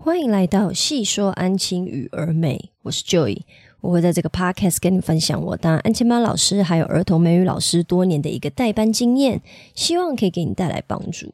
[0.00, 3.42] 欢迎来到细说安亲与儿美，我是 Joy，
[3.80, 9.42] 我会在这个 podcast 跟你分享我当安亲班老师还有儿童美语老师多年的一个代班经验，
[9.74, 11.32] 希望可以给你带来帮助。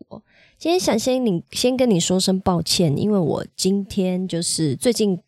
[0.58, 5.20] 今天想先你先跟你说声抱歉，因为我今天就是最近。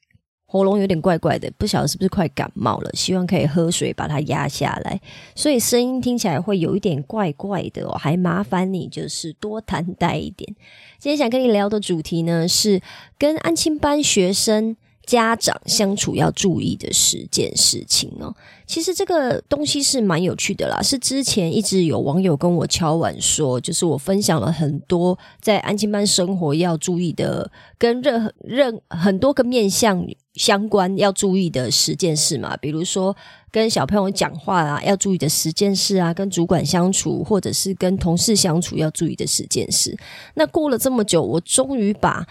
[0.47, 2.91] 喉咙有点怪怪的，不晓得是不是快感冒了。
[2.95, 5.01] 希望可以喝水把它压下来，
[5.35, 7.93] 所以声音听起来会有一点怪怪的哦。
[7.99, 10.55] 还麻烦你就是多担待一点。
[10.99, 12.81] 今天想跟你聊的主题呢，是
[13.19, 14.77] 跟安亲班学生。
[15.07, 18.35] 家长相处要注意的十件事情哦，
[18.67, 20.83] 其实这个东西是蛮有趣的啦。
[20.83, 30.05] 是之前一直有网友跟我敲碗说，就是我分享了很多在安亲班生活要注意的，跟任何任很多个面向
[30.37, 32.57] 相关要注意的十件事嘛。
[32.59, 33.17] 比如说
[33.51, 39.99] 跟小朋友讲话啊要注意的十件事啊，跟主管相处或者是跟同事相处要注意的十件事。
[40.35, 42.27] 那过了这么久，我终于把。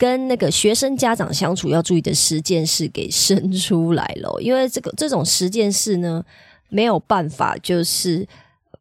[0.00, 6.24] 跟那个学生家长相处要注意的十件事给生出来了，因为这个这种十件事呢，
[6.68, 8.24] 没有办法，就是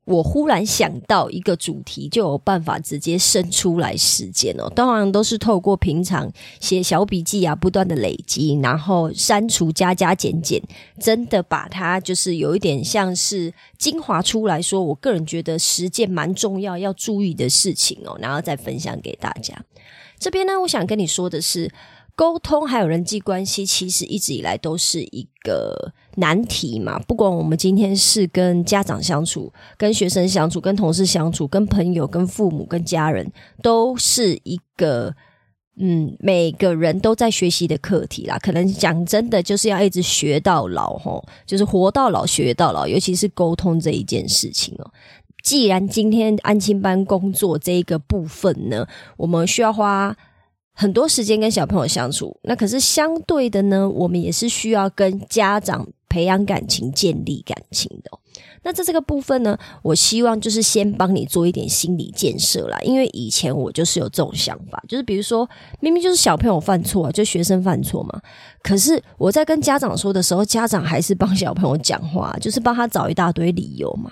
[0.07, 4.71] 我忽然想到一个主题，就有办法直接生出来时间哦。
[4.73, 10.63] 当然都是透过平常写小笔记啊，不断的累积，然后删除加加减减，
[10.97, 19.61] 真的把它就是有一点像是精华出来说，我个人觉得十件蛮重要要注意的事情哦，然后再分享给大家。
[20.17, 21.69] 这边呢，我想跟你说的是，
[22.15, 26.99] 沟通还有人际关系，其实一直以来都是一个难题嘛。
[27.07, 33.31] 不管我们今天是跟家长相处、跟学生相处、跟同事相处、跟朋友、跟父母、跟家人，
[33.63, 35.15] 都是一个
[35.79, 38.39] 嗯，每个人都在学习的课题啦。
[38.39, 42.87] 可能讲真的，就是要一直学到老，吼，就是活到老学到老。
[42.87, 44.91] 尤其是沟通这一件事情哦。
[45.43, 48.85] 既然今天安亲班工作这一个部分呢，
[49.17, 50.17] 我们需要花
[50.73, 58.11] 很多时间跟小朋友相处，那可是相对的呢，我们也是需要跟家长培养感情、建立感情的。
[58.63, 65.49] 那在这个部分呢，我希望就是先帮你做一点心理建设啦，因为以前我就是有这种想法，就是比如说
[65.79, 68.21] 明明就是小朋友犯错，就学生犯错嘛，
[68.61, 74.11] 可是我在跟家长说的时候，家长还是帮小朋友讲话，就是帮他找一大堆理由嘛。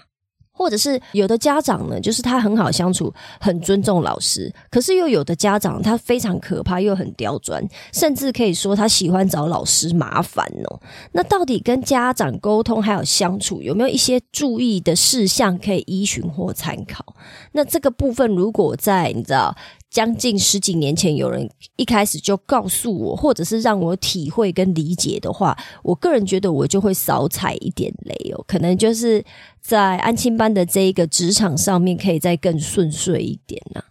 [0.56, 7.62] 或者是有的家长呢，就是他很好相处，很尊重老师；可是又有的家长，他非常可怕，又很刁钻，
[7.92, 10.80] 甚至可以说他喜欢找老师麻烦哦。
[11.12, 17.06] 那到底跟家长沟通还有相处，有没有一些注意的事项可以依循或参考？
[17.52, 19.54] 那这个部分，如果在你知道。
[19.96, 29.24] 将近十几年前，有人一开始就告诉我，或者是让我体会跟理解的话，我个人觉得我就会少踩一点雷哦，可能就是
[29.62, 33.82] 在安亲班的这一个职场上面，可以再更顺遂一点呢。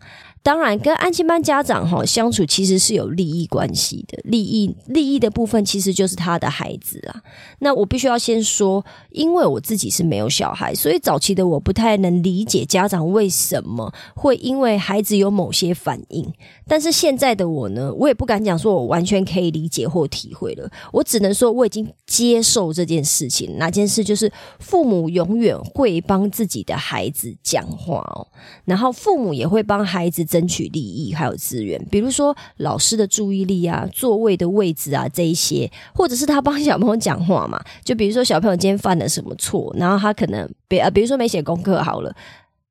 [0.44, 7.22] 当然，跟安心班家长哈相处其实是有利益关系的，利益利益的部分其实就是他的孩子啊。
[7.60, 16.30] 那我必须要先说，因为我自己是没有小孩，所以早期的我不太能理解家长为什么会因为孩子有某些反应。
[16.68, 23.56] 但是现在的我呢，我也不敢讲说我完全可以理解或体会了，我只能说我已经接受这件事情。
[23.56, 28.28] 哪件事就是父母永远会帮自己的孩子讲话哦，
[28.66, 30.26] 然后父母也会帮孩子。
[30.34, 37.62] 争取利益还有资源，比如说老师的注意力啊、座位的位置啊这一些，或者是他帮小朋友讲话嘛。
[37.84, 42.12] 就比如说小朋友今天犯了什么错，然后他可能比啊，比如说没写功课好了，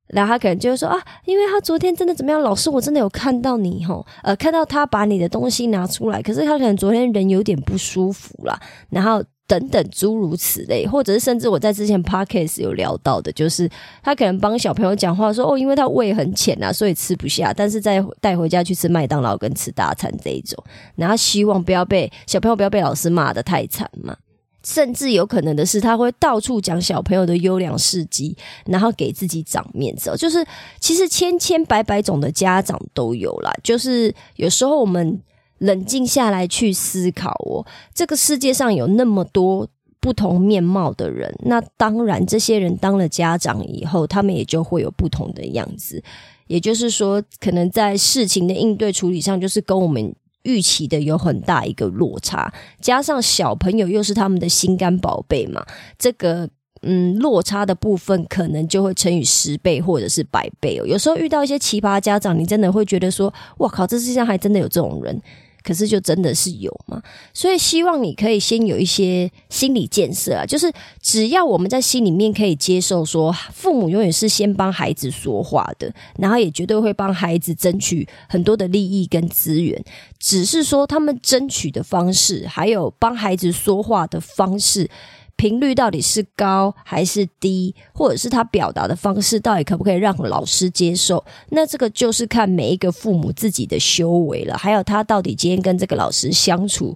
[0.07, 8.59] 然后他可能就会说啊，因为他昨天真的怎么样，老师我真的有看到你吼，呃，看到他把你的东西拿出来，可是他可能昨天人有点不舒服啦，
[8.90, 9.23] 然后。
[9.53, 13.69] 等等，诸如此类，或者是甚至我在之前 podcast 有聊到的，就是
[14.02, 20.58] 他可能帮小朋友讲话说哦，因为他胃很浅啊，所以吃不下，但是再带回家去吃麦当劳跟吃大餐这一种，
[20.96, 24.18] 然后希望不要被小朋友不要被老师骂的太惨嘛。
[24.64, 28.35] 甚至有可能的是，他会到处讲小朋友的优良事迹，
[28.66, 30.12] 然后给自己长面子。
[30.18, 30.44] 就是
[30.80, 35.22] 其实千千百百种的家长都有啦，就是有时候我们。
[35.63, 39.66] 冷静下来去思考哦，这个世界上有那么多
[40.02, 46.03] 不同面貌的人，那当然这些人当了家长以后，他们也就会有不同的样子。
[46.47, 52.53] 也就是说，可能在事情的应对处理上，就是跟我们预期的有很大一个落差。
[52.82, 55.66] 加上小朋友又是他们的心肝宝贝嘛，
[55.97, 56.49] 这个
[56.82, 60.85] 嗯落差的部分可能就会乘以十倍或者是百倍哦。
[60.85, 65.17] 有时候遇到一些奇葩家长，你真的会觉得说：“哇靠，这世界上还真的有这种人。”
[65.64, 67.02] 可是就真的是有吗？
[67.34, 70.72] 所以希望你可以先有一些心理建设啊，就是
[71.02, 79.84] 只要我们在心里面可以接受，说父母永远是先帮孩子说话的，然后也绝对会帮孩子争取很多的利益跟资源，
[80.20, 84.90] 只是说他们争取的方式，还有帮孩子说话的方式。
[85.35, 91.24] 频率到底是高还是低，或者是他表达的方式到底可不可以让老师接受？
[91.50, 96.96] 那这个就是看每一个父母自己的修为了，还有他到底今天跟这个老师相处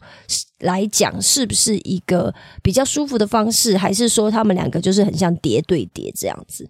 [0.60, 6.70] 来讲是不是一个比较舒服的方式，还是说他们两个就是很像叠对叠这样子？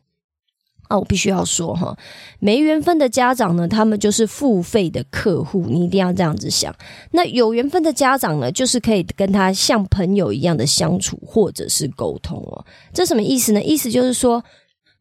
[0.88, 1.98] 啊，我必须要说哈，
[2.40, 6.74] 没缘分的家长呢，他们就是付费的客户，你一定要这样子想。
[7.12, 12.66] 那有缘分的家长呢，就是可以跟他像朋友一样的相处，或者是沟通哦。
[12.94, 13.62] 这什么意思呢？
[13.62, 14.44] 意思就是说，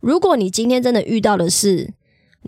[0.01, 1.95] 如果你今天真的遇到的是。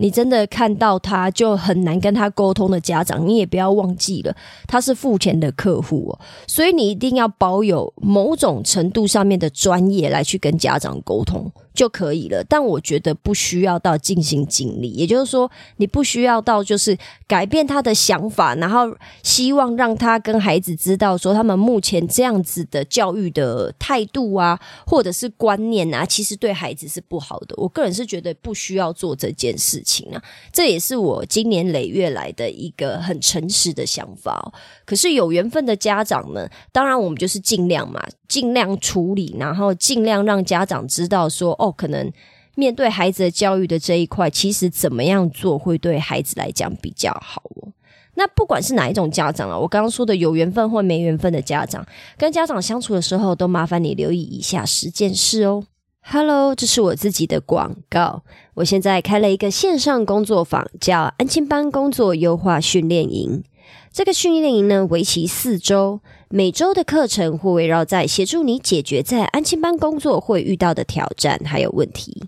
[0.01, 4.33] 你真的看到他就很难跟他沟通的家长，你也不要忘记了，
[4.65, 12.43] 他是付钱的客户哦，所以你一定要保有某种程度上面的专业来去跟家长沟通就可以了。
[12.43, 16.97] 但我觉得不需要到尽心尽力，也就是说，你不需要到就是
[17.27, 27.55] 改变他的想法，然后希望让他跟孩子知道说他们目前这样子的教育的态度啊，或者是观念啊，其实对孩子是不好的。
[27.57, 29.81] 我个人是觉得不需要做这件事。
[29.85, 30.21] 情啊，
[30.51, 34.51] 这也是我今年累月来的一个很诚实的想法。
[34.85, 42.11] 可是有缘分的家长呢，当然我们就是尽量嘛，尽量处理，然后尽量让家长知道说，哦，可能
[42.55, 47.71] 面对孩子的教育的这一块，其实怎么样做会对孩子来讲比较好哦。
[48.15, 51.85] 那不管是哪一种家长啊，我刚刚说的有缘分或没缘分的家长，
[52.17, 55.63] 跟家长相处的时候，都麻烦你留意以下十件事哦。
[56.01, 58.23] Hello，这是我自己的广告。
[58.55, 63.43] 我现在开了一个线上工作坊，叫安亲班工作优化训练营。
[63.91, 72.25] 这个训练营呢，为期四周，每周的课程会围绕在协助你解决在安亲班工作会遇到的挑战还有问题。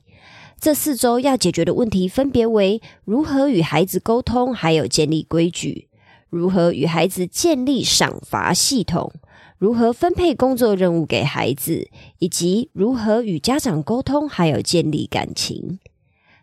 [0.60, 5.86] 这四周要解决的问题分别为：如何与孩子沟通，还有建立规矩；
[6.32, 9.14] 如何与孩子建立赏罚系统。
[9.60, 11.88] 如何分配工作任务给孩子，
[12.18, 15.78] 以及如何与家长沟通，还有建立感情。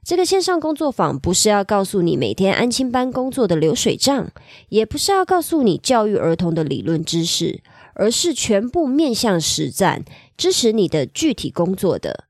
[0.08, 4.30] 这个线上工作坊不是要告诉你每天安亲班工作的流水账，
[4.70, 7.60] 也不是要告诉你教育儿童的理论知识，
[7.92, 10.02] 而是全部面向实战，
[10.34, 12.24] 支持你的具体工作的。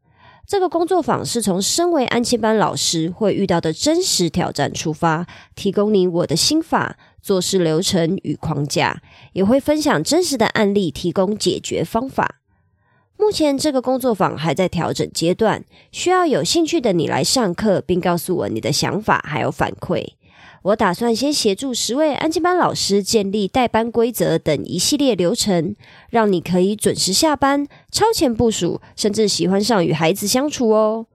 [0.45, 6.97] 这个工作坊是从身为安亲班老师会遇到的真实挑战出发，提供你我的心法。
[7.23, 9.03] 做事流程与框架，
[9.35, 12.38] 也会分享真实的案例，提供解决方法。
[13.19, 20.07] 目前这个工作坊还在调整阶段，需要有兴趣的你来上课，并告诉我你的想法还有反馈。
[20.63, 25.75] 我打算先协助十位安静班老师建立代班规则等一系列流程，
[26.11, 31.07] 让你可以准时下班、超前部署，甚至喜欢上与孩子相处哦。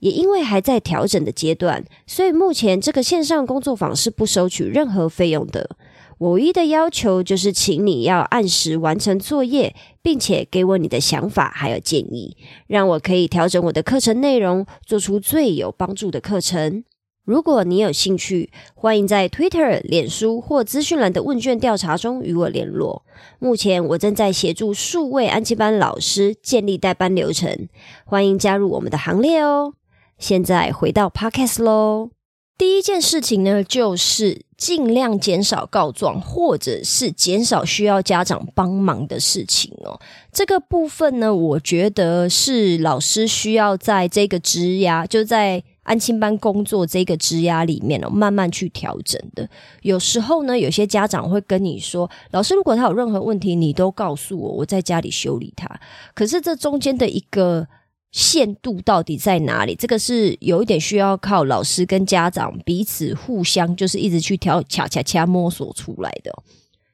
[0.00, 5.70] 也因为还在调整的阶段，所以目前这个线上工作坊是不收取任何费用的。
[6.18, 16.84] 我唯一的要求就是，请你要按时完成作业，并且给我你的想法还有建议，让我可以调整我的课程内容，做出最有帮助的课程。
[17.24, 23.02] 如果你有兴趣，欢迎在 Twitter、脸书或资讯栏的问卷调查中与我联络。
[23.38, 27.68] 目前我正在协助数位安吉班老师建立代班流程，
[28.04, 29.72] 欢迎加入我们的行列哦。
[30.18, 32.10] 现在回到 podcast 喽。
[32.56, 40.00] 第一件事情呢，就是尽量减少告状，或者是减少需要家长帮忙的事情哦。
[40.32, 49.48] 这个部分呢，我觉得是老师需要在这个职压，就在安亲班工作这个职压里面哦，慢慢去调整的。
[49.82, 55.68] 有时候呢，有些家长会跟你说：“老师，如果他有任何问题，你都告诉我，我在家里修理他。”
[56.14, 57.66] 可是这中间的一个。
[58.14, 59.74] 限度到底在哪里？
[59.74, 66.32] 这个是有一点需要靠老师跟家长彼此互相，就是一直去调恰恰恰摸索出来的。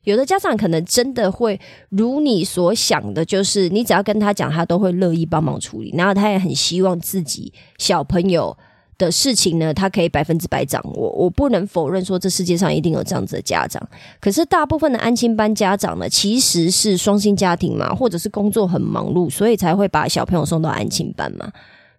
[0.04, 1.60] 有的家长可能真的会
[1.90, 8.56] 如你所想的，就是你只要跟他讲，他都会乐意帮忙处理，然后他也很希望自己小朋友。
[9.00, 11.10] 的事情呢，他可以百分之百掌握。
[11.12, 13.82] 我不能否认说这世界上一定有这样子的家长，
[14.20, 21.50] 可是大部分的安亲班家长呢，其实是双薪家庭嘛，或者是工作很忙碌，所以才会把小朋友送到安亲班嘛。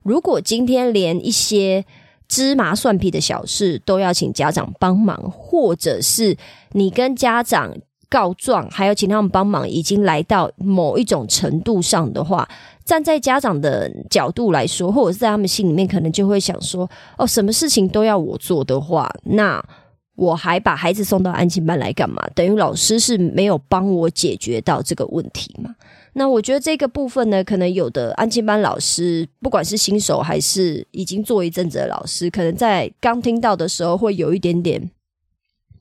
[0.04, 1.84] 如果今天连一些
[2.28, 6.38] 芝麻蒜皮的小事都要请家长帮忙，或者是
[6.72, 7.74] 你跟家长。
[8.12, 12.46] 告状，还有请他们帮忙，已经来到某一种程度上的话，
[12.84, 16.88] 站在家长的角度来说，或者是在他们心里面，可能就会想说：
[17.18, 19.64] 哦，什么事情都要我做的话，那
[20.16, 22.22] 我还把孩子送到安亲班来干嘛？
[22.36, 25.74] 等于老师是没有帮我解决到这个问题嘛？
[26.14, 34.92] 那我觉得这个部分呢，可能有的安亲班老师，不管是新手还是已经做一阵子的老师，可能在刚听到的时候会有一点点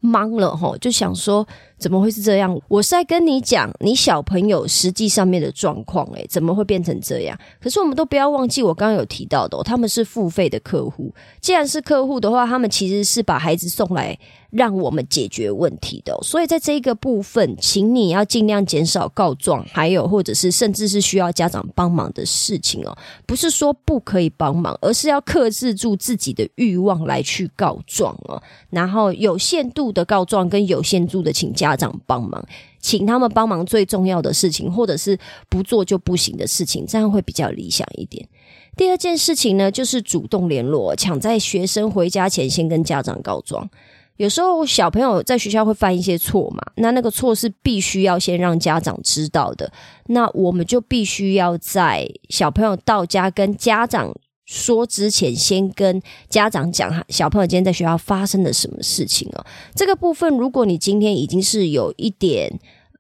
[0.01, 1.45] 懵了哈，就想说。
[1.81, 2.57] 怎么会是这样？
[2.69, 7.37] 我是在跟你讲你小朋友实际上面的状况，诶，怎么会变成这样？
[7.59, 11.13] 可是我们都不要忘记，我刚刚有提到的，他们是付费的客户。
[11.41, 14.17] 既然是客户的话，他们其实是把孩子送来
[14.51, 16.15] 让我们解决问题的。
[16.23, 22.95] 所以在这一个部分，请你要尽量减少告状，还有或者是甚至是需要家长帮忙的事情哦。
[23.25, 28.43] 不是说不可以帮忙，而是要克制住自己的欲望来去告状哦。
[28.69, 31.70] 然后有限度的告状跟有限度的请家。
[31.71, 32.45] 家长帮忙，
[32.81, 38.29] 请他们帮忙最重要的事情，或者是不做就不行的事情，这样会比较理想一点。
[38.77, 43.69] 第二件事情呢，就是主动联络，抢在学生回家前先跟家长告状。
[44.17, 49.73] 有时候小朋友在学校会犯一些错嘛，那那个错是必须要先让家长知道的，
[50.07, 54.15] 那我们就必须要在小朋友到家跟家长。
[54.51, 59.47] 说之前先跟家长讲，小朋友今天在学校发生了什么事情哦。
[59.77, 62.53] 这个部分，如果你今天已经是有一点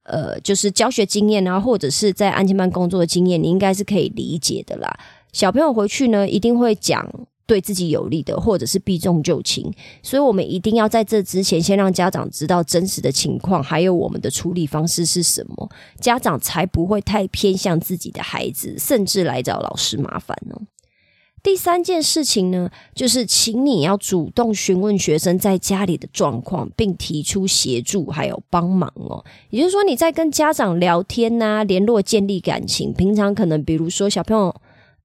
[0.05, 4.97] 呃，就是教学经验啊，或者是在安全班工作的经验，你应该是可以理解的啦。
[5.33, 7.05] 小朋友回去呢，一定会讲
[7.47, 9.69] 对自己有利的，或者是避重就轻。
[10.05, 15.69] 所以我们一定要在这之前，先让家长知道真实的情况，还有我们的处理方式是什么，
[16.01, 20.55] 家长才不会太偏向自己的孩子，甚至来找老师麻烦呢。
[21.43, 29.25] 第三件事情呢，就是请你要主动询问学生在家里的状况，并提出协助还有帮忙哦。
[29.49, 32.93] 也就是说，你在跟家长聊天呐，联络建立感情。
[32.93, 34.55] 平常可能比如说小朋友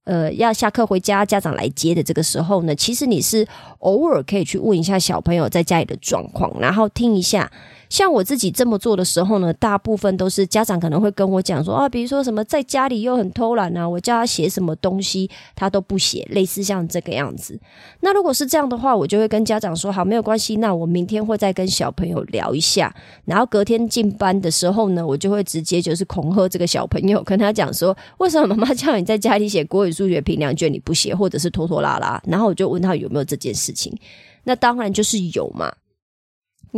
[0.03, 3.47] 呃要下课回家，家长来接的这个时候呢，其实你是
[3.79, 7.51] 偶尔可以去问一下小朋友在家里的状况，然后听一下。
[7.89, 17.59] 像我自己这么做的时候呢，大部分都是家长可能会跟我讲说啊，比如说什么在家里又很偷懒啊，我叫他写什么东西他都不写，类似像这个样子。
[18.01, 22.93] 那如果是这样的话，我就会跟家长说好，没有关系，那我明天会再跟小朋友聊一下。
[23.25, 32.21] 然后隔天进班的时候呢，我就会直接就是恐吓这个小朋友，跟他讲说，为什么妈妈叫你在家里写国语、数学评量卷你不写，或者是拖拖拉拉？
[32.25, 33.95] 然后我就问他有没有这件事情。
[34.43, 35.71] 那当然就是有嘛。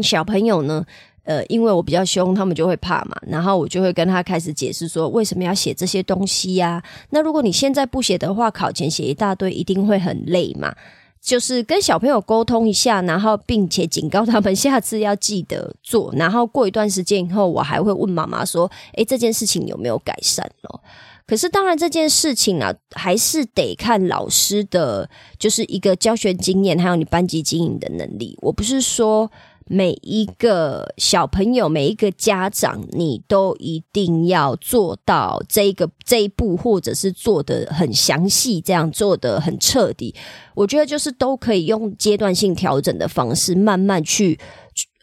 [0.02, 0.86] 小朋友呢，
[1.24, 3.16] 呃，因为我比较凶，他们就会怕嘛。
[3.28, 6.82] 然后我就会跟他开始解释说，为什么要写这些东西呀？
[7.10, 10.74] 那如果你现在不写的话，考前写一大堆，一定会很累嘛。
[11.20, 16.14] 就是跟小朋友沟通一下，然后并且警告他们 下次要记得做。
[16.16, 20.80] 然后过一段时间以后，我还会问妈妈说：“诶，这件事情有没有改善哦？”
[21.28, 28.38] 可是当然，这件事情啊，还是得看老师的，就是一个教学经验，还有你班级经营的能力。
[28.42, 29.30] 我不是说。
[29.70, 40.16] 每一个小朋友，每一个家长，你都一定要做到这个这一步，或者是做的很详细，这样做的很彻底。
[40.56, 44.40] 我觉得就是都可以用阶段性调整的方式，慢慢去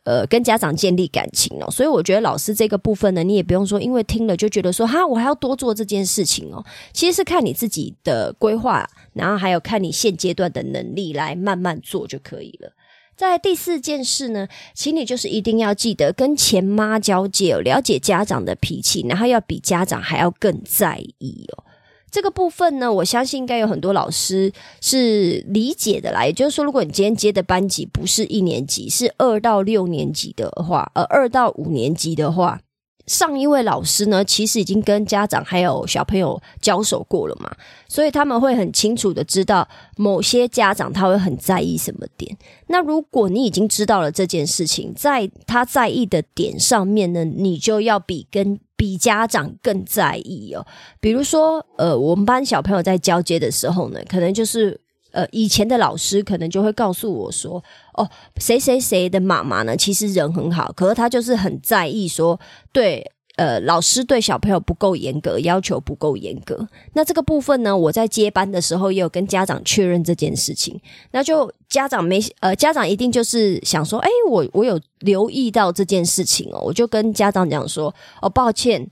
[0.04, 1.70] 呃跟家长建立感情哦。
[1.70, 6.64] 所以我觉得老师这个部分呢，你也不用说，因为听了就觉得说哈，我还要多做这件事情哦。
[6.92, 12.72] 其实是看你自己的规划，然后还有看你现阶段的能力来慢慢做就可以了。
[13.16, 21.64] 在第四件事呢，请你就是一定要记得跟前妈交接，了解家长的脾气，然后要比家长还要更在意哦。
[22.10, 26.24] 这个部分呢，我相信应该有很多老师是理解的啦。
[26.24, 32.60] 也就是说，如果你今天接的班级不是一年级，是二到六年级的话，呃，二到五年级的话。
[33.06, 37.54] 上一位老师呢，其实已经跟家长还有小朋友交手过了嘛，
[37.88, 42.36] 所以他们会很清楚的知道某些家长他会很在意什么点。
[42.68, 50.66] 那如果你已经知道了这件事情，在他在意的点上面呢，你就要比跟比家长更在意哦。
[51.00, 54.80] 比如说，呃，我们班小朋友在交接的时候呢，可能就是。
[55.14, 57.62] 呃，以前的老师可能就会告诉我说
[57.94, 59.76] ：“哦，谁谁谁的妈妈呢？
[59.76, 62.40] 其实人很好，可是他就是很在意说，
[62.72, 66.66] 对，呃，老师对小朋友不够严格，要求不够严格。
[66.94, 70.80] 那这个部分呢，我在接班的时候也有跟家长确认这件事情。
[71.12, 78.88] 那就家长没呃，家长一定就是想说，哎，我我有留意到这件事情哦，我就跟家长讲说，哦，抱歉，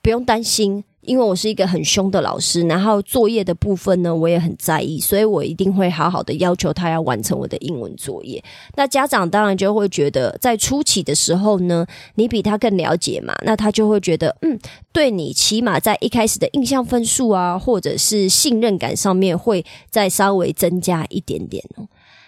[0.00, 8.42] 不用担心。”因为我是一个很凶的老师，然后作业的部分呢，我也很在意，所以我一定会好好的要求他要完成我的英文作业。
[8.74, 11.86] 那家长当然就会觉得，在初期的时候呢，
[12.16, 14.58] 你比他更了解嘛，那他就会觉得，嗯，
[14.92, 21.86] 对你起码在一开始的印象分数啊，或者是信任感上面会再稍微增加一点点哦。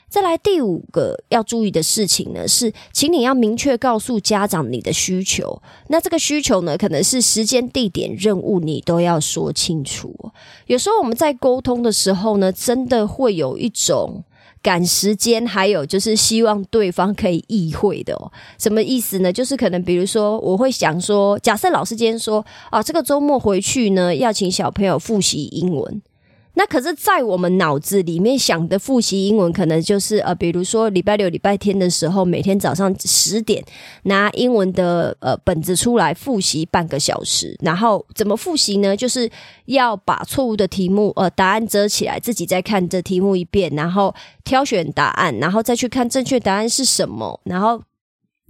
[0.09, 5.61] 再来第五个要注意的事情呢，是，请你要明确告诉家长你的需求。
[5.89, 10.33] 那这个需求呢，可能是时间、地点、任务，你都要说清楚。
[10.67, 14.25] 有时候我们在沟通的时候呢，真的会有一种
[14.63, 18.33] 赶时间，还有就是希望对方可以意会的哦。
[18.59, 19.31] 什么意思呢？
[19.31, 26.01] 就是可能比如说，我会想说，假设老师今天说啊，这个周末回去呢，要请小朋友复习英文。
[26.59, 33.65] 那可是，在我们脑子里面想的复习英文，可能就是呃，比如说礼拜六、礼拜天的时候，每天早上十点
[34.03, 37.57] 拿英文的呃本子出来复习半个小时。
[37.63, 38.97] 然后怎么复习呢？
[38.97, 39.31] 就是
[39.67, 44.13] 要把错误的题目呃答案遮起来，自己再看这题目一遍，然后
[44.43, 47.81] 挑选答案，然后再去看正确答案是什么，然后。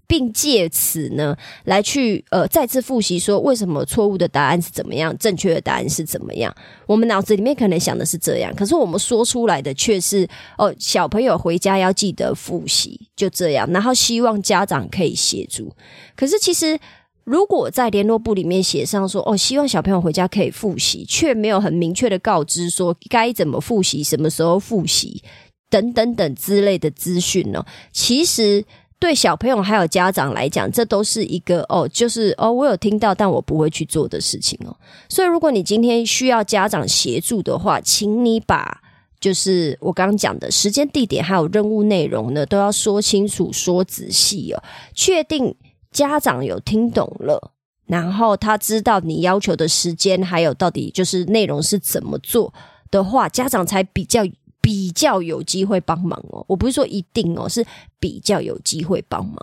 [0.08, 6.52] 并借此呢，来去呃再次复习说为什么错误的答案是怎么样，正确的答案是怎么样。
[6.86, 13.70] 我们脑子里面可能想的是这样，可是我们说出来的却是哦，小朋友回家要记得复习，就这样。
[13.70, 15.70] 然后希望家长可以协助。
[16.16, 16.78] 可是其实
[17.24, 25.22] 如果在联络簿里面写上说哦，希望小朋友回家可以复习，却没有很明确的告知说该怎么复习、什么时候复习
[25.68, 27.62] 等等等之类的资讯呢？
[27.92, 28.64] 其实。
[29.00, 34.76] 对小朋友还有家长来讲，这都是一个哦，就是哦，我有听到，但我不会去做的事情哦。
[35.08, 38.80] 所以，如果你今天需要家长协助的话，请你把
[39.20, 44.62] 就是我刚刚讲的时间、地点还有任务内容呢，都要说清楚、说仔细哦，
[44.92, 45.54] 确定
[45.92, 47.52] 家长有听懂了，
[47.86, 52.52] 然后他知道你要求的时间还有到底就是内容是怎么做
[52.90, 54.24] 的话，家长才比较。
[54.60, 57.64] 比较有机会帮忙哦，我不是说一定哦，是
[57.98, 59.36] 比较有机会帮忙。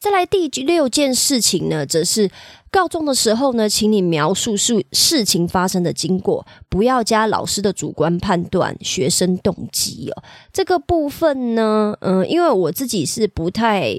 [0.00, 2.28] 再来第六件事情呢，则是
[2.72, 10.22] 告状的时候呢，请你描述事事情发生的经过，不要加老师的主观判断、学生动机哦。
[10.52, 13.94] 这个部分呢，嗯，因为我自己是不太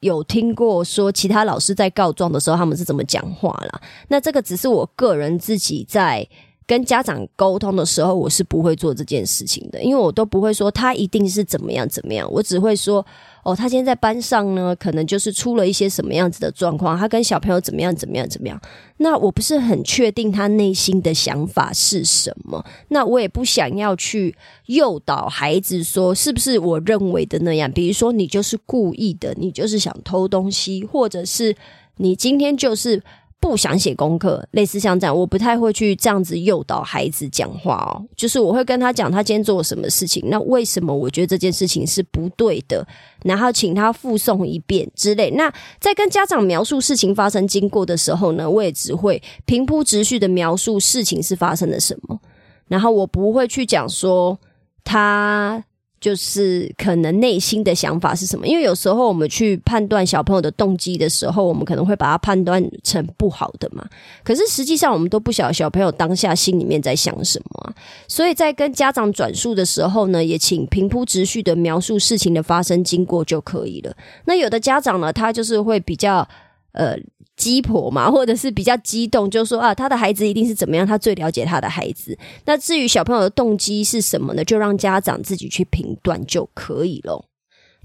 [0.00, 3.80] 有听过说其他老师在告状的时候他们是怎么讲话啦。
[4.08, 6.26] 那这个只是我个人自己在。
[6.66, 13.04] 跟家长沟通的时候，我是不会做这件事情的，因为我都不会说他一定是怎么样怎么样，我只会说
[13.42, 18.60] 哦，他今天在班上呢，可能就是出了一些什么样子的状况，他跟小朋友怎么样怎么样怎么样。
[18.98, 24.34] 那我不是很确定他内心的想法是什么，那我也不想要去
[24.66, 31.56] 诱导孩子说是不是我认为的那样，比如说你就是故意的，你就是想偷东西，或者是
[31.96, 33.02] 你今天就是。
[33.42, 38.06] 不想写功课，类似像这样，我不太会去这样子诱导孩子讲话哦。
[38.16, 42.86] 就是我会跟他讲他今天做了什么事情，那为什么我觉得这件事情是不对的，
[43.24, 45.28] 然后请他复诵一遍之类。
[45.32, 52.20] 那在跟家长描述事情发生经过的时候呢，我也只会平铺直叙的描述事情是发生了什么，
[52.68, 54.38] 然后我不会去讲说
[54.84, 55.64] 他。
[56.02, 58.44] 就是可能内心的想法是什么？
[58.44, 63.88] 因为有时候我们去判断小朋友的动机的时候，我们可能会把它判断成不好的嘛。
[64.24, 67.72] 可是实际上，我们都不晓得小朋友当下心里面在想什么。
[68.08, 73.94] 所以在跟家长转述的时候呢，也请平铺直叙的描述事情的发生经过就可以了。
[74.24, 76.28] 那有的家长呢，他就是会比较
[76.72, 76.96] 呃。
[77.34, 82.16] 鸡婆嘛， 或者是比较激动，就说啊，他的孩子一定是怎么样，他最了解他的孩子。
[82.44, 84.44] 那至于小朋友的动机是什么呢？
[84.44, 87.24] 就让家长自己去评断就可以了。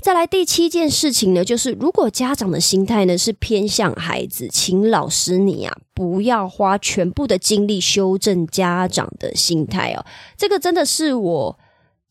[0.02, 10.06] 再来第七件事情呢，就是如果家长的心态呢是偏向孩子，请老师你啊，不要花全部的精力修正家长的心态哦。
[10.38, 11.60] 这个真的是我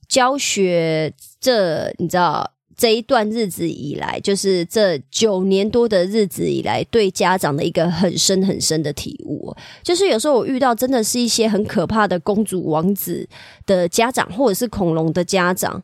[0.09, 2.56] 教学这，你知道。
[2.77, 13.27] 这一段日子以来，就是这九年多的日子以来，对家长的一个很深很深的体悟，就是有时候我遇到真的是一些很可怕的公主王子
[13.65, 15.83] 的家长，或者是恐龙的家长，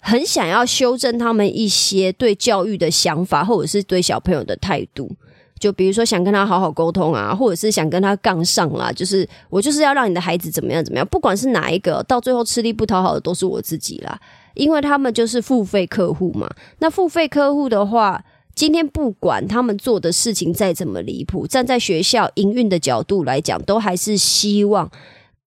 [0.00, 5.10] 很想要修正他们一些对教育的想法，或者是对小朋友的态度，
[5.58, 14.16] 就比如说想跟他好好沟通啊，或者是想跟他杠上啦，就是我就是要让你的孩子怎么样怎么样，不管是哪一个，到最后吃力不讨好的都是我自己啦。
[14.56, 24.90] 因为他们就是付费客户嘛，那付费客户的话，今天不管他们做的事情再怎么离谱，站在学校营运的角度来讲，都还是希望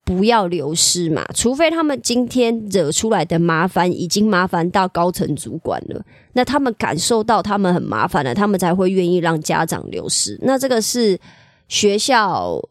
[0.05, 1.25] 不要流失嘛。
[1.33, 6.01] 除非他们今天惹出来的麻烦已经麻烦到高层主管了，
[6.33, 10.39] 那他们感受到他们很麻烦了，他们才会愿意让家长流失。
[10.43, 11.19] 那这个是
[11.67, 12.61] 学校。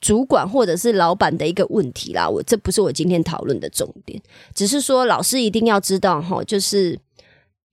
[0.00, 4.20] 主管或者是老板的一个问题啦，我这不是我今天讨论的重点，
[4.54, 6.98] 只是说老师一定要知道哈，就是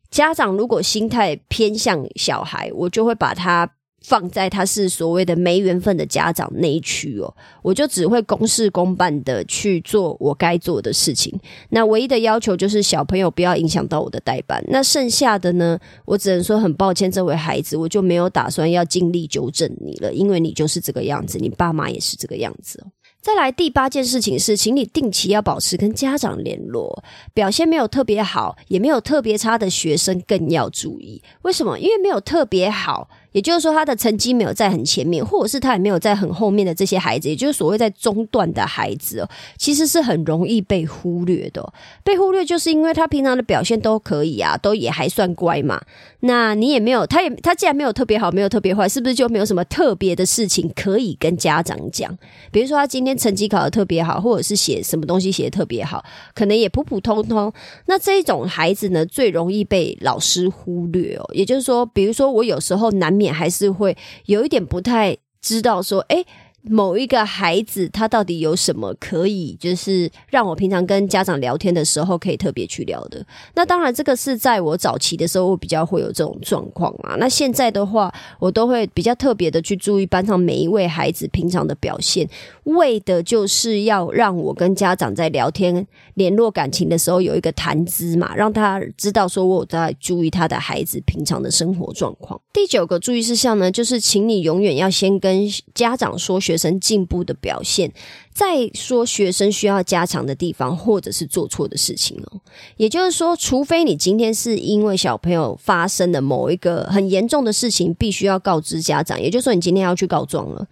[0.09, 3.69] 家长如果心态偏向小孩，我就会把他
[4.05, 11.33] 放在他是所谓的没缘分的家长那一区哦，我就只会公事公办的去做我该做的事情。
[11.69, 14.63] 那唯一的要求就是小朋友不要影响到我的代班。
[14.67, 22.83] 那剩下的呢，我只能说很抱歉，这位孩子，我就没有打算要尽力纠正你了，因为你就是这个样子，你爸妈也是这个样子。
[23.21, 27.03] 再来第八件事情是，请你定期要保持跟家长联络。
[27.33, 31.19] 表现没有特别好，也没有特别差的学生更要注意。
[31.41, 31.79] 为什么？
[31.79, 33.09] 因为没有特别好。
[33.35, 41.73] 也就是说，他的成绩没有在很前面，或者是他也没有在很后面的这些孩子，也就是所谓在中段的孩子哦，其实是很容易被忽略的。
[42.01, 45.81] 被忽略就是因为他平常的表现都可以啊，都也还算乖嘛。
[46.21, 52.17] 那你也没有，他也他既然没有特别好，没有特别坏，是不是就没有什么特别的事情可以跟家长讲？
[52.53, 56.01] 比如说他今天成绩考得特别好，或者是写什么东西写得特别好，
[56.33, 57.51] 可能也普普通通。
[57.87, 61.29] 那这一种孩子呢，最容易被老师忽略哦。
[61.33, 63.24] 也就是说，比如说我有时候难免。
[63.33, 66.25] 还是会有一点不太知道说，哎。
[66.67, 73.23] 某一个孩子，他到底有什么可以，就是让我平常跟家长聊天的时候可以特别去聊的？
[73.53, 77.17] 那当然，这个是在我早期的时候，我比较会有这种状况啊。
[77.19, 82.27] 那现在的话，我都会比较特别的去注意班上每一位孩子平常的表现，
[82.65, 92.41] 为的就是要让我跟家长在聊天、联络感情的时候有一个谈资嘛，让他知道说我在注意他的孩子平常的生活状况。
[92.51, 96.55] 第九个注意事项呢，就是请你永远要先跟家长说学。
[96.55, 97.91] 生进步的表现，
[98.33, 102.39] 再说学生需要加强的地方，或者是做错的事情哦。
[102.77, 110.65] 也就是说，除非你今天是因为小朋友发生了某一个很严重的事情，必须要告知家长，也就是说，你今天要去告状了。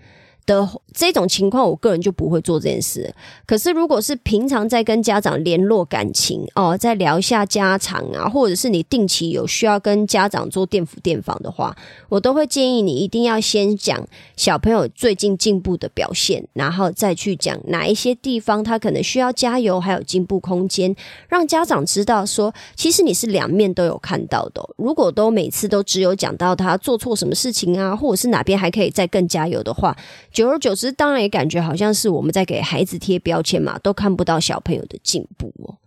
[0.45, 3.13] 的这种情况，我个人就不会做这件事。
[3.45, 11.75] 可是，如果是平常在跟家长联络感情哦，再聊一下家常啊，或者是你定期有需要跟家长做电辅电访的话，
[12.09, 20.95] 我都会建议你一定要先讲小朋友最近进步的表现，然后再去讲哪一些地方他可能需要加油，还有进步空间，
[21.27, 24.63] 让家长知道说，其实你是两面都有看到的。
[24.77, 29.95] 如果都每次都只有讲到他做错什么事情啊，或者是哪边还可以再更加油的话。
[30.33, 35.77] 久而久之，当然也感觉好像是我们在给孩子贴标签嘛，都看不到小朋友的进步哦。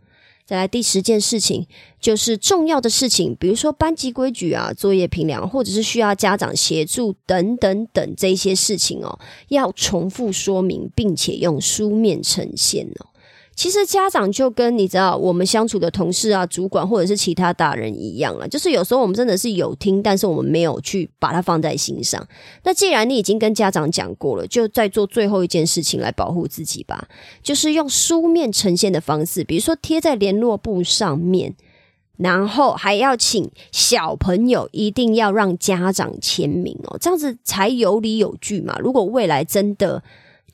[0.46, 1.66] 再来第十件事情，
[2.00, 13.06] 就是重要的事情，比如说班级规矩啊、作业评量，或者是需要家长协助等等等这些事情哦，要重复说明，并且用书面呈现哦。
[13.56, 22.24] 其实家长就跟你知道我们相处的同事啊、主管或者是其他大人一样了，就是有时候我们真的是有听，但是我们没有去把它放在心上。
[22.64, 27.08] 那既然你已经跟家长讲过了，就再做最后一件事情来保护自己吧，
[27.42, 31.54] 就是用书面呈现的方式，比如说贴在联络簿上面，
[32.18, 38.76] 然后还要请小朋友一定要让家长签名哦，这样子才有理有据嘛。
[38.80, 40.02] 如果未来真的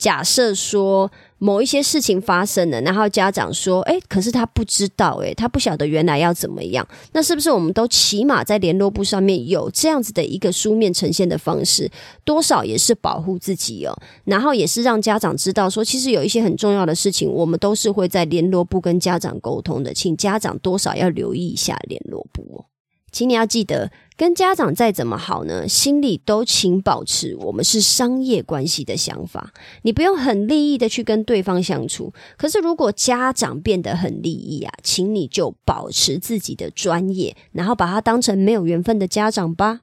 [0.02, 1.10] 假设说。
[1.42, 11.90] 某一些事情发生了，然后家长说：“哎，可是他不知道，哎，他不晓得原来要怎么样。”那是不是我们都起码在联络簿上面有这样子的一个书面呈现的方式，
[12.22, 22.66] 多少也是保护自己哦，然后也是让家长知道说，其实有一些很重要的事情，我们都是会在联络簿跟家长沟通的，请家长多少要留意一下联络簿哦。
[23.10, 29.52] 请你要记得，跟家长再怎么好呢，心里都请保持我们是商业关系的想法。
[29.82, 39.80] 你不用很利益的去跟对方相处，可是如果家长变得很利益啊，请你就保持自己的专业，然后把他当成没有缘分的家长吧。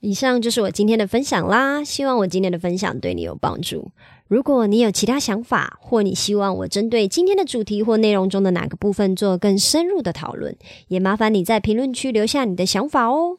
[0.00, 3.90] 以上就是我今天的分享啦，希望我今天的分享对你有帮助。
[4.28, 10.56] 如果你有其他想法，或你希望我针对今天的主题或内容中的哪个部分做更深入的讨论，
[10.88, 13.38] 也麻烦你在评论区留下你的想法哦。